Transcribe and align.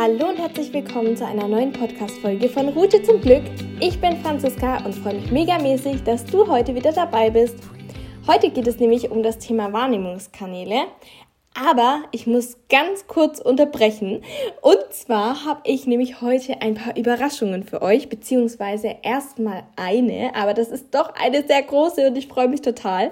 Hallo 0.00 0.28
und 0.28 0.38
herzlich 0.38 0.72
willkommen 0.72 1.16
zu 1.16 1.26
einer 1.26 1.48
neuen 1.48 1.72
Podcast-Folge 1.72 2.48
von 2.48 2.68
Route 2.68 3.02
zum 3.02 3.20
Glück. 3.20 3.42
Ich 3.80 4.00
bin 4.00 4.16
Franziska 4.18 4.84
und 4.84 4.94
freue 4.94 5.14
mich 5.14 5.32
megamäßig, 5.32 6.04
dass 6.04 6.24
du 6.24 6.46
heute 6.46 6.76
wieder 6.76 6.92
dabei 6.92 7.30
bist. 7.30 7.56
Heute 8.28 8.50
geht 8.50 8.68
es 8.68 8.78
nämlich 8.78 9.10
um 9.10 9.24
das 9.24 9.38
Thema 9.38 9.72
Wahrnehmungskanäle. 9.72 10.84
Aber 11.52 12.04
ich 12.12 12.28
muss 12.28 12.58
ganz 12.68 13.08
kurz 13.08 13.40
unterbrechen. 13.40 14.22
Und 14.60 14.78
zwar 14.90 15.44
habe 15.44 15.62
ich 15.64 15.88
nämlich 15.88 16.20
heute 16.20 16.62
ein 16.62 16.74
paar 16.74 16.96
Überraschungen 16.96 17.64
für 17.64 17.82
euch, 17.82 18.08
beziehungsweise 18.08 18.94
erstmal 19.02 19.64
eine, 19.74 20.36
aber 20.36 20.54
das 20.54 20.68
ist 20.68 20.94
doch 20.94 21.12
eine 21.16 21.44
sehr 21.44 21.62
große 21.62 22.06
und 22.06 22.16
ich 22.16 22.28
freue 22.28 22.46
mich 22.46 22.62
total. 22.62 23.10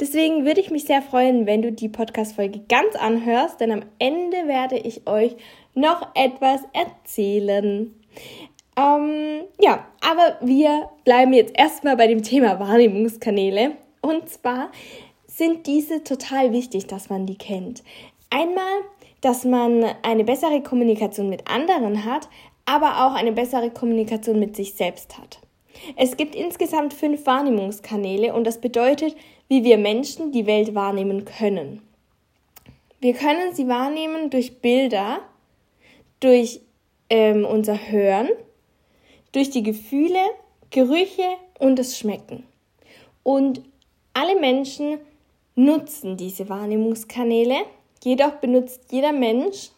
Deswegen 0.00 0.44
würde 0.44 0.60
ich 0.60 0.70
mich 0.70 0.84
sehr 0.84 1.00
freuen, 1.00 1.46
wenn 1.46 1.62
du 1.62 1.72
die 1.72 1.88
Podcast-Folge 1.88 2.60
ganz 2.68 2.94
anhörst, 2.96 3.58
denn 3.60 3.72
am 3.72 3.84
Ende 3.98 4.46
werde 4.46 4.76
ich 4.76 5.06
euch 5.06 5.36
noch 5.76 6.08
etwas 6.14 6.62
erzählen. 6.72 7.94
Ähm, 8.76 9.42
ja, 9.60 9.86
aber 10.00 10.38
wir 10.40 10.90
bleiben 11.04 11.32
jetzt 11.32 11.56
erstmal 11.56 11.96
bei 11.96 12.08
dem 12.08 12.22
Thema 12.22 12.58
Wahrnehmungskanäle. 12.58 13.72
Und 14.00 14.28
zwar 14.28 14.70
sind 15.26 15.66
diese 15.66 16.02
total 16.02 16.52
wichtig, 16.52 16.86
dass 16.86 17.10
man 17.10 17.26
die 17.26 17.38
kennt. 17.38 17.84
Einmal, 18.30 18.82
dass 19.20 19.44
man 19.44 19.84
eine 20.02 20.24
bessere 20.24 20.62
Kommunikation 20.62 21.28
mit 21.28 21.48
anderen 21.48 22.04
hat, 22.04 22.28
aber 22.64 23.06
auch 23.06 23.14
eine 23.14 23.32
bessere 23.32 23.70
Kommunikation 23.70 24.38
mit 24.40 24.56
sich 24.56 24.74
selbst 24.74 25.18
hat. 25.18 25.40
Es 25.96 26.16
gibt 26.16 26.34
insgesamt 26.34 26.94
fünf 26.94 27.26
Wahrnehmungskanäle 27.26 28.34
und 28.34 28.44
das 28.44 28.60
bedeutet, 28.60 29.14
wie 29.48 29.62
wir 29.62 29.78
Menschen 29.78 30.32
die 30.32 30.46
Welt 30.46 30.74
wahrnehmen 30.74 31.24
können. 31.24 31.82
Wir 33.00 33.14
können 33.14 33.54
sie 33.54 33.68
wahrnehmen 33.68 34.30
durch 34.30 34.60
Bilder, 34.60 35.20
durch 36.26 36.60
ähm, 37.08 37.44
unser 37.44 37.88
Hören, 37.88 38.28
durch 39.30 39.50
die 39.50 39.62
Gefühle, 39.62 40.18
Gerüche 40.70 41.28
und 41.60 41.78
das 41.78 41.96
Schmecken. 41.96 42.42
Und 43.22 43.62
alle 44.12 44.38
Menschen 44.40 44.98
nutzen 45.54 46.16
diese 46.16 46.48
Wahrnehmungskanäle, 46.48 47.58
jedoch 48.02 48.32
benutzt 48.32 48.90
jeder 48.90 49.12
Mensch 49.12 49.70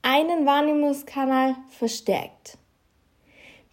einen 0.00 0.46
Wahrnehmungskanal 0.46 1.56
verstärkt. 1.68 2.56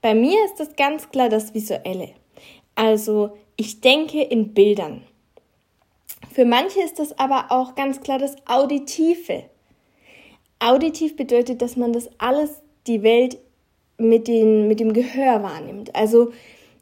Bei 0.02 0.14
mir 0.14 0.44
ist 0.44 0.60
das 0.60 0.76
ganz 0.76 1.10
klar 1.10 1.30
das 1.30 1.54
Visuelle. 1.54 2.10
Also 2.76 3.38
ich 3.56 3.80
denke 3.80 4.22
in 4.22 4.54
Bildern. 4.54 5.04
Für 6.34 6.44
manche 6.44 6.82
ist 6.82 7.00
das 7.00 7.18
aber 7.18 7.46
auch 7.50 7.76
ganz 7.76 8.02
klar 8.02 8.20
das 8.20 8.36
Auditive. 8.46 9.46
Auditiv 10.60 11.16
bedeutet, 11.16 11.62
dass 11.62 11.76
man 11.76 11.94
das 11.94 12.10
alles, 12.18 12.62
die 12.88 13.04
Welt 13.04 13.38
mit, 13.98 14.28
den, 14.28 14.68
mit 14.68 14.80
dem 14.80 14.94
Gehör 14.94 15.44
wahrnimmt. 15.44 15.96
Also 15.96 16.32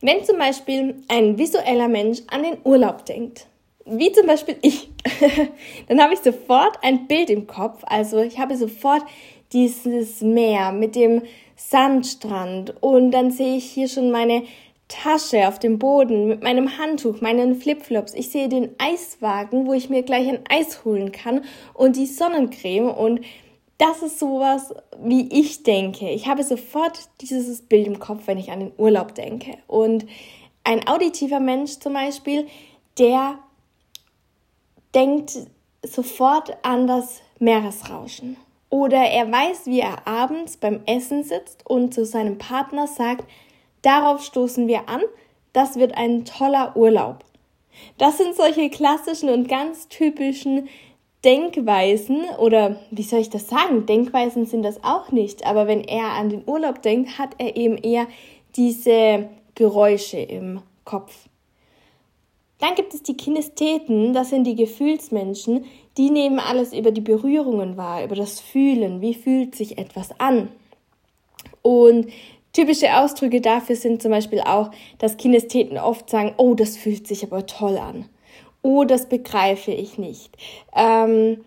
wenn 0.02 0.24
zum 0.24 0.38
Beispiel 0.38 0.96
ein 1.08 1.38
visueller 1.38 1.88
Mensch 1.88 2.20
an 2.28 2.44
den 2.44 2.58
Urlaub 2.64 3.06
denkt, 3.06 3.48
wie 3.86 4.12
zum 4.12 4.28
Beispiel 4.28 4.56
ich, 4.62 4.90
dann 5.88 6.02
habe 6.02 6.14
ich 6.14 6.20
sofort 6.20 6.78
ein 6.82 7.08
Bild 7.08 7.30
im 7.30 7.48
Kopf. 7.48 7.84
Also 7.86 8.20
ich 8.20 8.40
habe 8.40 8.58
sofort 8.58 9.04
dieses 9.54 10.22
Meer 10.22 10.72
mit 10.72 10.96
dem 10.96 11.22
Sandstrand 11.56 12.74
und 12.82 13.12
dann 13.12 13.32
sehe 13.32 13.58
ich 13.58 13.66
hier 13.66 13.88
schon 13.88 14.12
meine 14.12 14.44
Tasche 14.88 15.48
auf 15.48 15.58
dem 15.58 15.80
Boden 15.80 16.28
mit 16.28 16.44
meinem 16.44 16.78
Handtuch, 16.78 17.22
meinen 17.22 17.56
Flipflops. 17.56 18.14
Ich 18.14 18.30
sehe 18.30 18.50
den 18.50 18.76
Eiswagen, 18.78 19.66
wo 19.66 19.74
ich 19.74 19.90
mir 19.90 20.04
gleich 20.04 20.28
ein 20.28 20.44
Eis 20.50 20.86
holen 20.86 21.12
kann 21.12 21.44
und 21.74 21.96
die 21.96 22.06
Sonnencreme 22.06 22.90
und 22.90 23.22
das 23.78 24.02
ist 24.02 24.20
sowas, 24.20 24.74
wie 25.02 25.28
ich 25.38 25.64
denke. 25.64 26.10
Ich 26.10 26.28
habe 26.28 26.44
sofort 26.44 27.10
dieses 27.22 27.62
Bild 27.62 27.88
im 27.88 28.00
Kopf, 28.00 28.22
wenn 28.26 28.38
ich 28.38 28.52
an 28.52 28.60
den 28.60 28.72
Urlaub 28.78 29.16
denke. 29.16 29.58
Und 29.68 30.06
ein 30.64 30.88
auditiver 30.88 31.40
Mensch 31.40 31.80
zum 31.80 31.94
Beispiel, 31.94 32.48
der 32.98 33.38
denkt 34.94 35.38
sofort 35.84 36.58
an 36.64 36.88
das 36.88 37.22
Meeresrauschen. 37.40 38.38
Oder 38.70 39.04
er 39.04 39.32
weiß, 39.32 39.68
wie 39.68 39.82
er 39.82 40.08
abends 40.08 40.58
beim 40.58 40.82
Essen 40.86 41.24
sitzt 41.24 41.66
und 41.66 41.94
zu 41.94 42.06
seinem 42.06 42.38
Partner 42.38 42.88
sagt, 42.88 43.30
darauf 43.82 44.24
stoßen 44.24 44.68
wir 44.68 44.90
an, 44.90 45.02
das 45.54 45.76
wird 45.78 45.96
ein 45.96 46.26
toller 46.26 46.76
Urlaub. 46.76 47.24
Das 47.98 48.18
sind 48.18 48.36
solche 48.36 48.70
klassischen 48.70 49.30
und 49.30 49.48
ganz 49.48 49.88
typischen 49.90 50.70
Denkweisen 51.26 52.26
oder 52.40 52.78
wie 52.92 53.04
soll 53.04 53.20
ich 53.20 53.32
das 53.32 53.50
sagen? 53.50 53.88
Denkweisen 53.88 54.46
sind 54.46 54.64
das 54.64 54.84
auch 54.84 55.12
nicht, 55.12 55.46
aber 55.46 55.68
wenn 55.68 55.84
er 55.84 56.12
an 56.12 56.30
den 56.30 56.44
Urlaub 56.46 56.84
denkt, 56.84 57.18
hat 57.18 57.32
er 57.40 57.58
eben 57.58 57.78
eher 57.78 58.08
diese 58.56 59.28
Geräusche 59.56 60.20
im 60.20 60.62
Kopf. 60.84 61.28
Dann 62.60 62.76
gibt 62.76 62.94
es 62.94 63.04
die 63.04 63.18
Kinestheten, 63.18 64.14
das 64.14 64.30
sind 64.30 64.46
die 64.46 64.56
Gefühlsmenschen, 64.56 65.66
die 65.98 66.10
nehmen 66.10 66.40
alles 66.40 66.74
über 66.74 66.92
die 66.92 67.02
Berührungen 67.02 67.76
wahr, 67.76 68.04
über 68.04 68.16
das 68.16 68.40
Fühlen, 68.40 69.02
wie 69.02 69.14
fühlt 69.14 69.56
sich 69.56 69.78
etwas 69.78 70.18
an. 70.20 70.50
Und 71.62 72.08
typische 72.54 72.96
Ausdrücke 72.98 73.42
dafür 73.42 73.76
sind 73.76 74.02
zum 74.02 74.12
Beispiel 74.12 74.42
auch, 74.42 74.72
dass 75.00 75.18
Kinestheten 75.18 75.78
oft 75.78 76.10
sagen, 76.10 76.34
oh, 76.38 76.54
das 76.54 76.78
fühlt 76.78 77.08
sich 77.08 77.24
aber 77.24 77.46
toll 77.46 77.78
an. 77.78 78.06
Oh, 78.68 78.84
das 78.84 79.08
begreife 79.08 79.70
ich 79.70 80.00
nicht. 80.00 80.36
Ähm, 80.76 81.46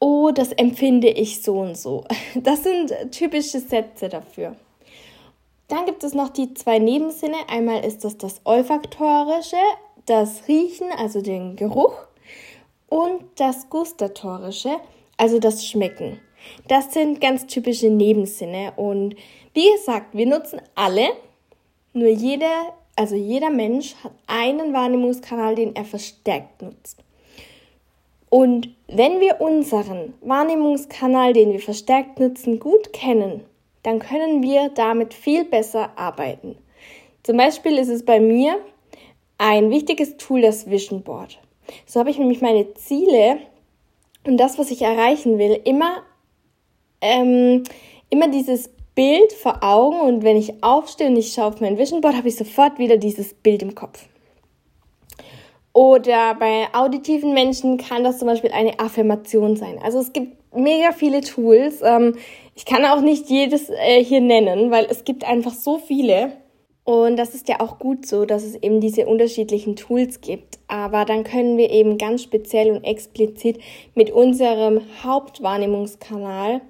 oh, 0.00 0.32
das 0.32 0.52
empfinde 0.52 1.08
ich 1.08 1.42
so 1.42 1.60
und 1.60 1.78
so. 1.78 2.04
Das 2.34 2.62
sind 2.62 2.92
typische 3.10 3.58
Sätze 3.60 4.10
dafür. 4.10 4.54
Dann 5.68 5.86
gibt 5.86 6.04
es 6.04 6.12
noch 6.12 6.28
die 6.28 6.52
zwei 6.52 6.78
Nebensinne. 6.78 7.38
Einmal 7.48 7.86
ist 7.86 8.04
das 8.04 8.18
das 8.18 8.42
olfaktorische, 8.44 9.56
das 10.04 10.46
Riechen, 10.46 10.88
also 10.98 11.22
den 11.22 11.56
Geruch, 11.56 11.94
und 12.90 13.24
das 13.36 13.70
Gustatorische, 13.70 14.76
also 15.16 15.38
das 15.38 15.64
Schmecken. 15.64 16.20
Das 16.66 16.92
sind 16.92 17.18
ganz 17.18 17.46
typische 17.46 17.88
Nebensinne 17.88 18.74
und 18.76 19.16
wie 19.54 19.72
gesagt, 19.72 20.14
wir 20.14 20.26
nutzen 20.26 20.60
alle, 20.74 21.08
nur 21.94 22.08
jeder, 22.08 22.74
also 22.98 23.14
jeder 23.14 23.50
Mensch 23.50 23.94
hat 24.02 24.10
einen 24.26 24.72
Wahrnehmungskanal, 24.72 25.54
den 25.54 25.76
er 25.76 25.84
verstärkt 25.84 26.62
nutzt. 26.62 26.98
Und 28.28 28.70
wenn 28.88 29.20
wir 29.20 29.40
unseren 29.40 30.14
Wahrnehmungskanal, 30.20 31.32
den 31.32 31.52
wir 31.52 31.60
verstärkt 31.60 32.18
nutzen, 32.18 32.58
gut 32.58 32.92
kennen, 32.92 33.44
dann 33.84 34.00
können 34.00 34.42
wir 34.42 34.70
damit 34.70 35.14
viel 35.14 35.44
besser 35.44 35.90
arbeiten. 35.96 36.56
Zum 37.22 37.36
Beispiel 37.36 37.78
ist 37.78 37.88
es 37.88 38.04
bei 38.04 38.18
mir 38.18 38.58
ein 39.38 39.70
wichtiges 39.70 40.16
Tool 40.16 40.42
das 40.42 40.68
Vision 40.68 41.02
Board. 41.02 41.38
So 41.86 42.00
habe 42.00 42.10
ich 42.10 42.18
nämlich 42.18 42.40
meine 42.40 42.74
Ziele 42.74 43.38
und 44.26 44.38
das, 44.38 44.58
was 44.58 44.72
ich 44.72 44.82
erreichen 44.82 45.38
will, 45.38 45.60
immer, 45.64 46.02
ähm, 47.00 47.62
immer 48.10 48.26
dieses 48.26 48.70
Bild 48.98 49.32
vor 49.32 49.62
Augen 49.62 50.00
und 50.00 50.24
wenn 50.24 50.36
ich 50.36 50.64
aufstehe 50.64 51.06
und 51.06 51.14
ich 51.14 51.32
schaue 51.32 51.44
auf 51.44 51.60
mein 51.60 51.78
Vision 51.78 52.00
Board, 52.00 52.16
habe 52.16 52.26
ich 52.26 52.34
sofort 52.34 52.80
wieder 52.80 52.96
dieses 52.96 53.32
Bild 53.32 53.62
im 53.62 53.76
Kopf. 53.76 54.06
Oder 55.72 56.34
bei 56.34 56.66
auditiven 56.72 57.32
Menschen 57.32 57.76
kann 57.76 58.02
das 58.02 58.18
zum 58.18 58.26
Beispiel 58.26 58.50
eine 58.50 58.80
Affirmation 58.80 59.54
sein. 59.54 59.78
Also 59.80 60.00
es 60.00 60.12
gibt 60.12 60.52
mega 60.52 60.90
viele 60.90 61.20
Tools. 61.20 61.80
Ähm, 61.80 62.16
ich 62.56 62.64
kann 62.64 62.84
auch 62.86 63.00
nicht 63.00 63.30
jedes 63.30 63.70
äh, 63.70 64.02
hier 64.02 64.20
nennen, 64.20 64.72
weil 64.72 64.86
es 64.90 65.04
gibt 65.04 65.22
einfach 65.22 65.54
so 65.54 65.78
viele. 65.78 66.32
Und 66.82 67.16
das 67.20 67.36
ist 67.36 67.48
ja 67.48 67.60
auch 67.60 67.78
gut 67.78 68.04
so, 68.04 68.24
dass 68.24 68.42
es 68.42 68.56
eben 68.56 68.80
diese 68.80 69.06
unterschiedlichen 69.06 69.76
Tools 69.76 70.20
gibt. 70.20 70.58
Aber 70.66 71.04
dann 71.04 71.22
können 71.22 71.56
wir 71.56 71.70
eben 71.70 71.98
ganz 71.98 72.24
speziell 72.24 72.72
und 72.72 72.82
explizit 72.82 73.60
mit 73.94 74.10
unserem 74.10 74.80
Hauptwahrnehmungskanal 75.04 76.62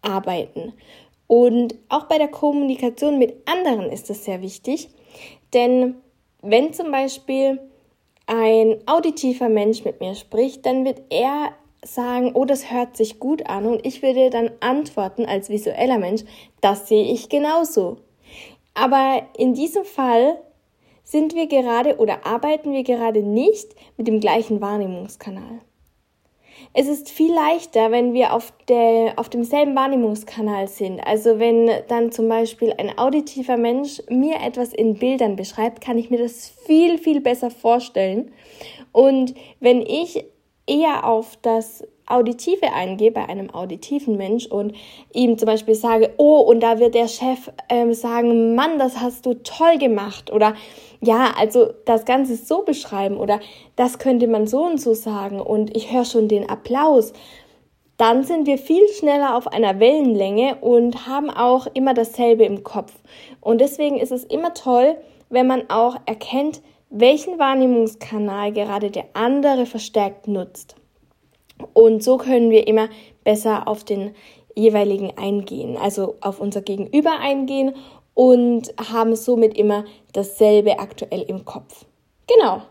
arbeiten. 0.00 0.72
Und 1.26 1.74
auch 1.88 2.04
bei 2.04 2.18
der 2.18 2.28
Kommunikation 2.28 3.18
mit 3.18 3.48
anderen 3.48 3.90
ist 3.90 4.10
das 4.10 4.24
sehr 4.24 4.42
wichtig. 4.42 4.88
Denn 5.52 5.96
wenn 6.42 6.72
zum 6.72 6.92
Beispiel 6.92 7.60
ein 8.26 8.76
auditiver 8.86 9.48
Mensch 9.48 9.84
mit 9.84 10.00
mir 10.00 10.14
spricht, 10.14 10.66
dann 10.66 10.84
wird 10.84 11.02
er 11.10 11.52
sagen, 11.84 12.32
oh, 12.34 12.44
das 12.44 12.70
hört 12.70 12.96
sich 12.96 13.20
gut 13.20 13.46
an 13.46 13.66
und 13.66 13.86
ich 13.86 14.02
würde 14.02 14.30
dann 14.30 14.50
antworten 14.60 15.24
als 15.24 15.48
visueller 15.48 15.98
Mensch, 15.98 16.24
das 16.60 16.88
sehe 16.88 17.12
ich 17.12 17.28
genauso. 17.28 17.98
Aber 18.74 19.22
in 19.38 19.54
diesem 19.54 19.84
Fall 19.84 20.38
sind 21.04 21.34
wir 21.34 21.46
gerade 21.46 21.98
oder 21.98 22.26
arbeiten 22.26 22.72
wir 22.72 22.82
gerade 22.82 23.22
nicht 23.22 23.74
mit 23.96 24.08
dem 24.08 24.20
gleichen 24.20 24.60
Wahrnehmungskanal. 24.60 25.60
Es 26.72 26.88
ist 26.88 27.10
viel 27.10 27.32
leichter, 27.32 27.90
wenn 27.90 28.12
wir 28.12 28.32
auf, 28.32 28.52
der, 28.68 29.14
auf 29.16 29.28
demselben 29.28 29.74
Wahrnehmungskanal 29.74 30.68
sind. 30.68 31.00
Also 31.00 31.38
wenn 31.38 31.70
dann 31.88 32.12
zum 32.12 32.28
Beispiel 32.28 32.74
ein 32.76 32.98
auditiver 32.98 33.56
Mensch 33.56 34.02
mir 34.08 34.36
etwas 34.42 34.72
in 34.72 34.94
Bildern 34.94 35.36
beschreibt, 35.36 35.80
kann 35.80 35.98
ich 35.98 36.10
mir 36.10 36.18
das 36.18 36.48
viel, 36.66 36.98
viel 36.98 37.20
besser 37.20 37.50
vorstellen. 37.50 38.32
Und 38.92 39.34
wenn 39.60 39.80
ich 39.80 40.24
eher 40.66 41.06
auf 41.06 41.36
das 41.42 41.84
Auditive 42.06 42.72
eingehe 42.72 43.10
bei 43.10 43.28
einem 43.28 43.50
auditiven 43.50 44.16
Mensch 44.16 44.46
und 44.46 44.74
ihm 45.12 45.38
zum 45.38 45.46
Beispiel 45.46 45.74
sage, 45.74 46.14
oh, 46.16 46.38
und 46.38 46.60
da 46.60 46.78
wird 46.78 46.94
der 46.94 47.08
Chef 47.08 47.50
ähm, 47.68 47.92
sagen, 47.94 48.54
Mann, 48.54 48.78
das 48.78 49.00
hast 49.00 49.26
du 49.26 49.34
toll 49.34 49.78
gemacht 49.78 50.32
oder 50.32 50.54
ja, 51.00 51.32
also 51.36 51.72
das 51.84 52.04
Ganze 52.04 52.36
so 52.36 52.62
beschreiben 52.62 53.16
oder 53.16 53.40
das 53.76 53.98
könnte 53.98 54.26
man 54.26 54.46
so 54.46 54.64
und 54.64 54.80
so 54.80 54.94
sagen 54.94 55.40
und 55.40 55.76
ich 55.76 55.92
höre 55.92 56.04
schon 56.04 56.28
den 56.28 56.48
Applaus, 56.48 57.12
dann 57.96 58.24
sind 58.24 58.46
wir 58.46 58.58
viel 58.58 58.86
schneller 58.88 59.36
auf 59.36 59.48
einer 59.48 59.80
Wellenlänge 59.80 60.56
und 60.60 61.06
haben 61.06 61.30
auch 61.30 61.66
immer 61.72 61.94
dasselbe 61.94 62.44
im 62.44 62.62
Kopf. 62.62 62.92
Und 63.40 63.60
deswegen 63.60 63.98
ist 63.98 64.12
es 64.12 64.24
immer 64.24 64.52
toll, 64.52 64.96
wenn 65.30 65.46
man 65.46 65.70
auch 65.70 65.96
erkennt, 66.04 66.60
welchen 66.90 67.38
Wahrnehmungskanal 67.38 68.52
gerade 68.52 68.90
der 68.90 69.06
andere 69.14 69.66
verstärkt 69.66 70.28
nutzt. 70.28 70.76
Und 71.72 72.02
so 72.02 72.16
können 72.16 72.50
wir 72.50 72.66
immer 72.66 72.88
besser 73.24 73.68
auf 73.68 73.84
den 73.84 74.14
jeweiligen 74.54 75.16
eingehen, 75.16 75.76
also 75.76 76.16
auf 76.20 76.40
unser 76.40 76.62
Gegenüber 76.62 77.18
eingehen 77.20 77.74
und 78.14 78.72
haben 78.90 79.14
somit 79.14 79.56
immer 79.56 79.84
dasselbe 80.12 80.78
aktuell 80.78 81.22
im 81.22 81.44
Kopf. 81.44 81.84
Genau. 82.26 82.62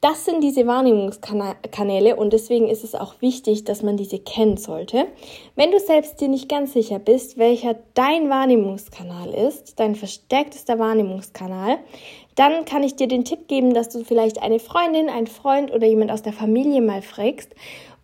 Das 0.00 0.24
sind 0.24 0.42
diese 0.42 0.66
Wahrnehmungskanäle 0.66 2.16
und 2.16 2.32
deswegen 2.32 2.68
ist 2.68 2.82
es 2.82 2.96
auch 2.96 3.20
wichtig, 3.20 3.62
dass 3.62 3.84
man 3.84 3.96
diese 3.96 4.18
kennen 4.18 4.56
sollte. 4.56 5.06
Wenn 5.54 5.70
du 5.70 5.78
selbst 5.78 6.20
dir 6.20 6.26
nicht 6.26 6.48
ganz 6.48 6.72
sicher 6.72 6.98
bist, 6.98 7.38
welcher 7.38 7.76
dein 7.94 8.28
Wahrnehmungskanal 8.28 9.32
ist, 9.32 9.78
dein 9.78 9.94
verstärktester 9.94 10.80
Wahrnehmungskanal, 10.80 11.78
dann 12.34 12.64
kann 12.64 12.82
ich 12.82 12.96
dir 12.96 13.06
den 13.06 13.24
Tipp 13.24 13.46
geben, 13.46 13.74
dass 13.74 13.90
du 13.90 14.02
vielleicht 14.02 14.42
eine 14.42 14.58
Freundin, 14.58 15.08
einen 15.08 15.28
Freund 15.28 15.72
oder 15.72 15.86
jemand 15.86 16.10
aus 16.10 16.22
der 16.22 16.32
Familie 16.32 16.80
mal 16.80 17.02
fragst 17.02 17.54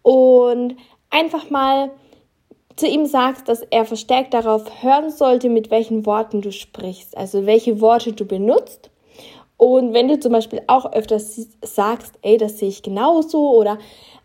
und 0.03 0.77
einfach 1.11 1.51
mal 1.51 1.91
zu 2.77 2.87
ihm 2.87 3.07
sagst, 3.07 3.49
dass 3.49 3.63
er 3.63 3.85
verstärkt 3.85 4.35
darauf 4.35 4.83
hören 4.83 5.11
sollte, 5.11 5.49
mit 5.49 5.71
welchen 5.71 6.07
Worten 6.07 6.43
du 6.43 6.53
sprichst, 6.53 7.17
also 7.17 7.45
welche 7.47 7.81
Worte 7.81 8.13
du 8.13 8.25
benutzt 8.25 8.91
und 9.59 9.93
wenn 9.93 10.07
du 10.07 10.19
zum 10.19 10.33
Beispiel 10.33 10.63
auch 10.69 10.93
öfters 10.93 11.49
sagst, 11.63 12.15
ey, 12.23 12.39
das 12.39 12.59
sehe 12.59 12.69
ich 12.69 12.83
genauso 12.83 13.51
oder 13.51 13.79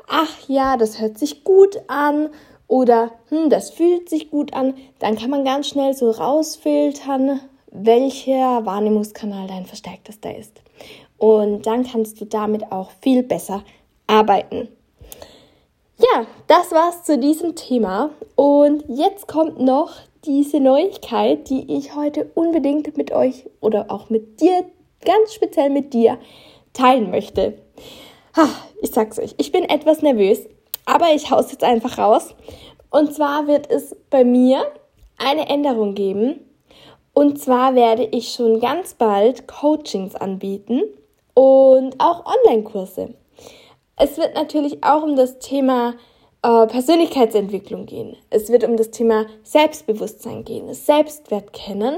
ach 0.08 0.48
ja, 0.48 0.78
das 0.78 1.02
hört 1.02 1.18
sich 1.18 1.44
gut 1.44 1.81
an 1.88 2.30
oder 2.68 3.12
hm, 3.30 3.50
das 3.50 3.72
fühlt 3.72 4.10
sich 4.10 4.30
gut 4.30 4.54
an, 4.54 4.75
dann 5.00 5.18
kann 5.18 5.31
man 5.31 5.44
ganz 5.44 5.68
schnell 5.68 5.96
so 5.96 6.12
rausfiltern, 6.12 7.40
welcher 7.72 8.64
Wahrnehmungskanal 8.64 9.48
dein 9.48 9.66
verstärktester 9.66 10.38
ist. 10.38 10.62
Und 11.18 11.66
dann 11.66 11.84
kannst 11.84 12.22
du 12.22 12.25
damit 12.25 12.72
auch 12.72 12.92
viel 13.02 13.24
besser 13.24 13.64
arbeiten. 14.06 14.68
Ja, 16.12 16.26
das 16.48 16.72
war's 16.72 17.04
zu 17.04 17.18
diesem 17.18 17.56
Thema. 17.56 18.10
Und 18.36 18.84
jetzt 18.90 19.28
kommt 19.28 19.60
noch 19.62 19.92
diese 20.26 20.60
Neuigkeit, 20.60 21.50
die 21.50 21.78
ich 21.78 21.96
heute 21.96 22.30
unbedingt 22.36 22.98
mit 22.98 23.14
euch 23.14 23.46
oder 23.62 23.90
auch 23.90 24.10
mit 24.10 24.42
dir 24.42 24.66
ganz 25.06 25.34
speziell 25.34 25.70
mit 25.70 25.94
dir 25.94 26.18
teilen 26.74 27.10
möchte. 27.10 27.58
Ich 28.82 28.92
sag's 28.92 29.18
euch, 29.18 29.36
ich 29.38 29.54
bin 29.54 29.64
etwas 29.64 30.02
nervös, 30.02 30.42
aber 30.86 31.14
ich 31.14 31.32
hau's 31.32 31.52
jetzt 31.52 31.64
einfach 31.64 31.98
raus. 31.98 32.36
Und 32.90 33.14
zwar 33.14 33.48
wird 33.48 33.72
es 33.72 33.96
bei 34.10 34.26
mir 34.26 34.66
eine 35.18 35.48
Änderung 35.48 35.96
geben. 35.96 36.42
Und 37.14 37.40
zwar 37.40 37.76
werde 37.76 38.04
ich 38.04 38.34
schon 38.34 38.60
ganz 38.60 38.96
bald 38.96 39.48
Coachings 39.48 40.16
anbieten 40.16 40.82
und 41.34 41.96
auch 42.00 42.26
Online-Kurse. 42.26 43.14
Es 43.98 44.18
wird 44.18 44.36
natürlich 44.36 44.84
auch 44.84 45.04
um 45.04 45.16
das 45.16 45.40
Thema 45.40 45.94
äh, 46.42 46.68
Persönlichkeitsentwicklung 46.68 47.86
gehen. 47.86 48.18
Es 48.30 48.50
wird 48.50 48.63
um 48.63 48.75
das 48.78 48.92
Thema 48.92 49.25
Selbstbewusstsein 49.44 50.44
gehen, 50.44 50.74
Selbstwert 50.74 51.54
kennen. 51.54 51.98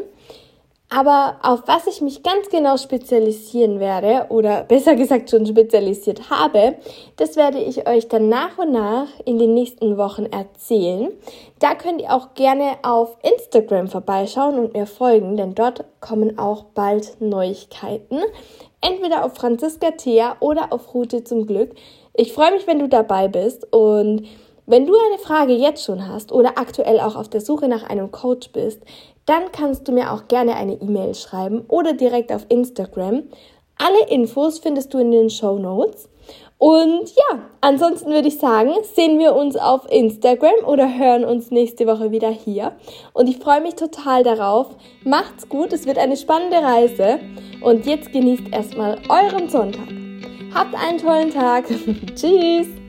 Aber 0.89 1.37
auf 1.41 1.63
was 1.65 1.87
ich 1.87 2.01
mich 2.01 2.21
ganz 2.21 2.49
genau 2.49 2.77
spezialisieren 2.77 3.79
werde, 3.79 4.27
oder 4.29 4.63
besser 4.67 4.95
gesagt 4.95 5.29
schon 5.29 5.45
spezialisiert 5.45 6.29
habe, 6.29 6.75
das 7.17 7.35
werde 7.35 7.59
ich 7.59 7.87
euch 7.87 8.07
dann 8.07 8.29
nach 8.29 8.57
und 8.57 8.71
nach 8.71 9.07
in 9.25 9.39
den 9.39 9.53
nächsten 9.53 9.97
Wochen 9.97 10.25
erzählen. 10.25 11.11
Da 11.59 11.73
könnt 11.73 12.01
ihr 12.01 12.13
auch 12.13 12.33
gerne 12.35 12.77
auf 12.83 13.17
Instagram 13.23 13.87
vorbeischauen 13.87 14.59
und 14.59 14.73
mir 14.73 14.85
folgen, 14.85 15.37
denn 15.37 15.55
dort 15.55 15.85
kommen 16.01 16.37
auch 16.37 16.65
bald 16.65 17.19
Neuigkeiten. 17.19 18.19
Entweder 18.85 19.25
auf 19.25 19.33
Franziska 19.33 19.91
Thea 19.91 20.37
oder 20.41 20.71
auf 20.71 20.93
Route 20.93 21.23
zum 21.23 21.47
Glück. 21.47 21.71
Ich 22.13 22.33
freue 22.33 22.51
mich, 22.51 22.67
wenn 22.67 22.77
du 22.77 22.87
dabei 22.87 23.27
bist 23.27 23.65
und 23.73 24.27
wenn 24.67 24.85
du 24.85 24.93
eine 24.93 25.17
Frage 25.17 25.53
jetzt 25.53 25.83
schon 25.83 26.07
hast 26.07 26.31
oder 26.31 26.59
aktuell 26.59 26.99
auch 26.99 27.15
auf 27.15 27.27
der 27.27 27.41
Suche 27.41 27.67
nach 27.67 27.83
einem 27.89 28.11
Coach 28.11 28.51
bist, 28.51 28.83
dann 29.25 29.51
kannst 29.51 29.87
du 29.87 29.91
mir 29.91 30.13
auch 30.13 30.27
gerne 30.27 30.55
eine 30.55 30.73
E-Mail 30.73 31.15
schreiben 31.15 31.65
oder 31.67 31.93
direkt 31.93 32.31
auf 32.31 32.45
Instagram. 32.49 33.23
Alle 33.79 34.07
Infos 34.09 34.59
findest 34.59 34.93
du 34.93 34.99
in 34.99 35.09
den 35.09 35.31
Show 35.31 35.57
Notes. 35.57 36.07
Und 36.57 37.09
ja, 37.09 37.39
ansonsten 37.61 38.11
würde 38.11 38.29
ich 38.29 38.39
sagen, 38.39 38.71
sehen 38.95 39.19
wir 39.19 39.35
uns 39.35 39.57
auf 39.57 39.89
Instagram 39.89 40.65
oder 40.65 40.97
hören 40.97 41.25
uns 41.25 41.51
nächste 41.51 41.85
Woche 41.85 42.11
wieder 42.11 42.29
hier. 42.29 42.71
Und 43.13 43.27
ich 43.27 43.37
freue 43.37 43.61
mich 43.61 43.75
total 43.75 44.23
darauf. 44.23 44.67
Macht's 45.03 45.49
gut, 45.49 45.73
es 45.73 45.85
wird 45.85 45.97
eine 45.97 46.15
spannende 46.15 46.57
Reise. 46.57 47.19
Und 47.61 47.85
jetzt 47.85 48.11
genießt 48.11 48.53
erstmal 48.53 48.99
euren 49.09 49.49
Sonntag. 49.49 49.87
Habt 50.53 50.73
einen 50.75 50.97
tollen 50.97 51.31
Tag. 51.31 51.65
Tschüss. 52.15 52.84